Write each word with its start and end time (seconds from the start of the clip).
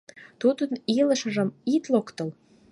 Тудын 0.41 0.71
илышыжым 0.97 1.49
ит 1.73 1.83
локтыл. 1.93 2.29